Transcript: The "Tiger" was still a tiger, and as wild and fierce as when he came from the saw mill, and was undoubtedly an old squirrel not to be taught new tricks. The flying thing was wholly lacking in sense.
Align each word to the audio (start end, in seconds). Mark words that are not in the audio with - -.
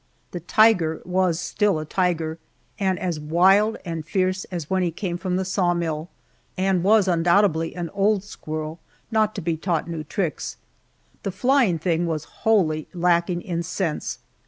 The 0.31 0.39
"Tiger" 0.39 0.99
was 1.05 1.39
still 1.39 1.77
a 1.77 1.85
tiger, 1.85 2.39
and 2.79 2.97
as 2.97 3.19
wild 3.19 3.77
and 3.85 4.03
fierce 4.03 4.45
as 4.45 4.67
when 4.67 4.81
he 4.81 4.89
came 4.89 5.15
from 5.15 5.35
the 5.35 5.45
saw 5.45 5.75
mill, 5.75 6.09
and 6.57 6.81
was 6.83 7.07
undoubtedly 7.07 7.75
an 7.75 7.91
old 7.93 8.23
squirrel 8.23 8.79
not 9.11 9.35
to 9.35 9.41
be 9.41 9.55
taught 9.57 9.87
new 9.87 10.03
tricks. 10.03 10.57
The 11.21 11.31
flying 11.31 11.77
thing 11.77 12.07
was 12.07 12.23
wholly 12.41 12.87
lacking 12.95 13.43
in 13.43 13.61
sense. 13.61 14.17